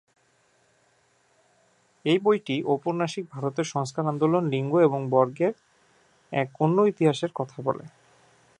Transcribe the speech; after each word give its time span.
এই 2.05 2.17
বইটি 2.19 2.55
ঔপনিবেশিক 2.63 3.25
ভারতের 3.31 3.65
সংস্কার 3.65 4.03
আন্দোলন, 4.07 4.43
লিঙ্গ 4.49 4.73
এবং 4.79 4.99
বর্গের 5.09 5.53
এক 6.31 6.49
অন্য 6.59 6.77
ইতিহাসের 6.81 7.31
কথা 7.35 7.57
বলে। 7.61 7.85